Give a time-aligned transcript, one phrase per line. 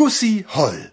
[0.00, 0.92] Gussi Holl.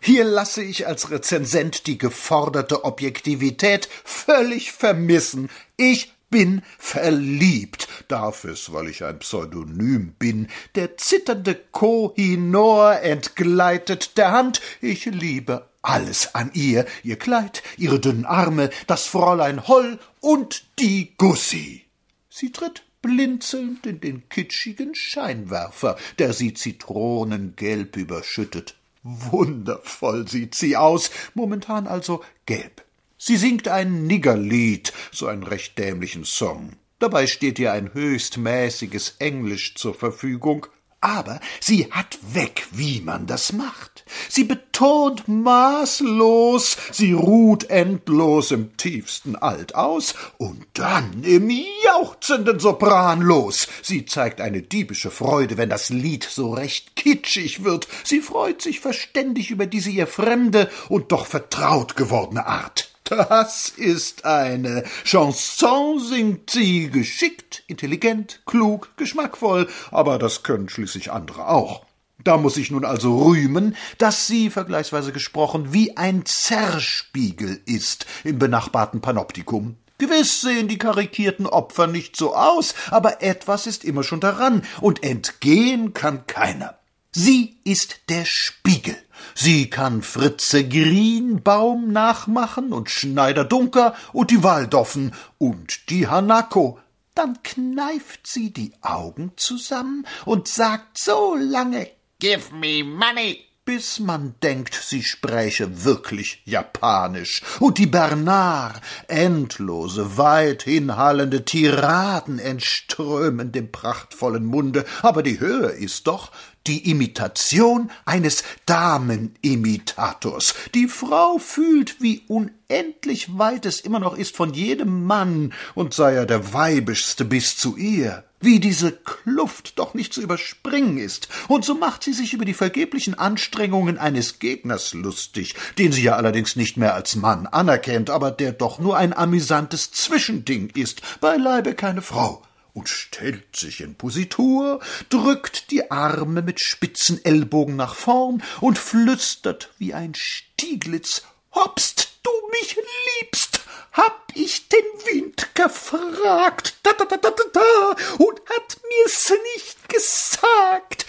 [0.00, 5.50] Hier lasse ich als Rezensent die geforderte Objektivität völlig vermissen.
[5.76, 10.48] Ich bin verliebt, darf es, weil ich ein Pseudonym bin.
[10.76, 14.62] Der zitternde Kohinor entgleitet der Hand.
[14.80, 21.12] Ich liebe alles an ihr, ihr Kleid, ihre dünnen Arme, das Fräulein Holl und die
[21.18, 21.84] Gussi.
[22.30, 28.76] Sie tritt blinzelnd in den kitschigen Scheinwerfer, der sie zitronengelb überschüttet.
[29.02, 32.84] Wundervoll sieht sie aus, momentan also gelb.
[33.18, 36.76] Sie singt ein Niggerlied, so einen recht dämlichen Song.
[36.98, 40.66] Dabei steht ihr ein höchst mäßiges Englisch zur Verfügung,
[41.00, 44.04] aber sie hat weg, wie man das macht.
[44.28, 44.44] Sie
[44.82, 51.48] betont maßlos, sie ruht endlos im tiefsten Alt aus und dann im
[51.84, 53.68] jauchzenden Sopran los.
[53.82, 57.86] Sie zeigt eine diebische Freude, wenn das Lied so recht kitschig wird.
[58.02, 62.90] Sie freut sich verständig über diese ihr fremde und doch vertraut gewordene Art.
[63.04, 71.46] Das ist eine Chanson, singt sie geschickt, intelligent, klug, geschmackvoll, aber das können schließlich andere
[71.46, 71.84] auch.
[72.24, 78.38] Da muss ich nun also rühmen, dass sie, vergleichsweise gesprochen, wie ein Zerspiegel ist im
[78.38, 79.76] benachbarten Panoptikum.
[79.98, 85.04] Gewiss sehen die karikierten Opfer nicht so aus, aber etwas ist immer schon daran, und
[85.04, 86.78] entgehen kann keiner.
[87.12, 88.96] Sie ist der Spiegel.
[89.34, 96.78] Sie kann Fritze Greenbaum nachmachen und Schneider Dunker und die Waldoffen und die Hanako.
[97.14, 101.88] Dann kneift sie die Augen zusammen und sagt so lange
[102.22, 107.42] Give me money, bis man denkt, sie spräche wirklich Japanisch.
[107.58, 116.06] Und die Bernard, endlose, weit hinhallende Tiraden entströmen dem prachtvollen Munde, aber die Höhe ist
[116.06, 116.30] doch,
[116.66, 120.54] die Imitation eines Damenimitators.
[120.74, 126.14] Die Frau fühlt, wie unendlich weit es immer noch ist von jedem Mann, und sei
[126.14, 128.24] er der weibischste bis zu ihr.
[128.40, 132.54] Wie diese Kluft doch nicht zu überspringen ist, und so macht sie sich über die
[132.54, 138.32] vergeblichen Anstrengungen eines Gegners lustig, den sie ja allerdings nicht mehr als Mann anerkennt, aber
[138.32, 142.42] der doch nur ein amüsantes Zwischending ist, beileibe keine Frau
[142.74, 149.70] und stellt sich in Positur, drückt die Arme mit spitzen Ellbogen nach vorn und flüstert
[149.78, 151.22] wie ein Stieglitz
[151.54, 152.76] Hopst du mich
[153.20, 153.60] liebst,
[153.92, 161.01] hab ich den Wind gefragt, da, da, da, da, da, und hat mir's nicht gesagt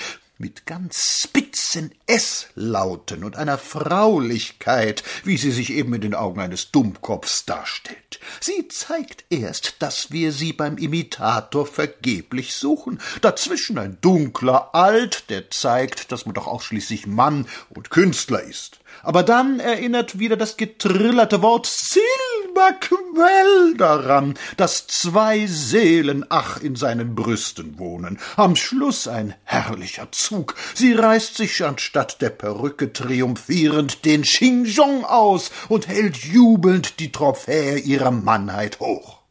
[0.43, 6.69] mit ganz spitzen S-Lauten und einer Fraulichkeit, wie sie sich eben in den Augen eines
[6.69, 8.19] Dummkopfs darstellt.
[8.41, 12.99] Sie zeigt erst, dass wir sie beim Imitator vergeblich suchen.
[13.21, 18.79] Dazwischen ein dunkler Alt, der zeigt, dass man doch auch schließlich Mann und Künstler ist.
[19.01, 21.67] Aber dann erinnert wieder das getrillerte Wort
[22.53, 28.19] Silberquell daran, dass zwei Seelen ach in seinen Brüsten wohnen.
[28.35, 30.55] Am Schluss ein herrlicher Zug.
[30.73, 37.77] Sie reißt sich anstatt der Perücke triumphierend den Xinjiang aus und hält jubelnd die Trophäe
[37.77, 39.22] ihrer Mannheit hoch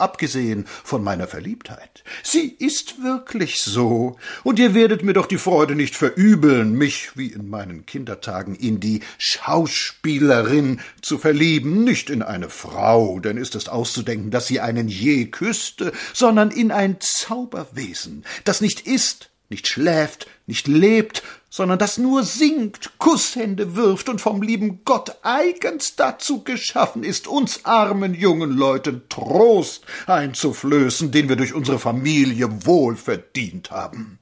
[0.00, 2.04] abgesehen von meiner Verliebtheit.
[2.22, 7.28] Sie ist wirklich so, und ihr werdet mir doch die Freude nicht verübeln, mich wie
[7.28, 13.68] in meinen Kindertagen in die Schauspielerin zu verlieben, nicht in eine Frau, denn ist es
[13.68, 20.28] auszudenken, dass sie einen je küsste, sondern in ein Zauberwesen, das nicht ist, nicht schläft,
[20.46, 27.02] nicht lebt, sondern das nur singt, Kusshände wirft und vom lieben Gott eigens dazu geschaffen
[27.02, 34.20] ist, uns armen jungen Leuten Trost einzuflößen, den wir durch unsere Familie wohl verdient haben.